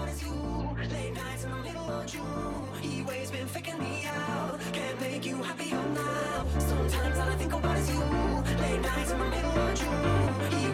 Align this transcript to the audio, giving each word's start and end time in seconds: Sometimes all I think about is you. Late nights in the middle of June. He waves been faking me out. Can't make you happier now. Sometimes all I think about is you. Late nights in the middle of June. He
Sometimes 0.00 0.28
all 0.28 0.32
I 0.32 0.32
think 0.32 0.32
about 0.32 0.80
is 0.80 0.80
you. 0.80 0.96
Late 0.96 1.14
nights 1.14 1.44
in 1.44 1.50
the 1.50 1.56
middle 1.56 1.90
of 1.90 2.06
June. 2.06 2.68
He 2.80 3.02
waves 3.02 3.30
been 3.30 3.46
faking 3.46 3.78
me 3.78 4.06
out. 4.06 4.60
Can't 4.72 5.00
make 5.00 5.26
you 5.26 5.42
happier 5.42 5.82
now. 5.94 6.46
Sometimes 6.58 7.18
all 7.18 7.28
I 7.28 7.36
think 7.36 7.52
about 7.52 7.78
is 7.78 7.90
you. 7.90 8.00
Late 8.00 8.80
nights 8.80 9.10
in 9.10 9.18
the 9.18 9.24
middle 9.26 9.58
of 9.58 9.74
June. 9.78 10.58
He 10.58 10.70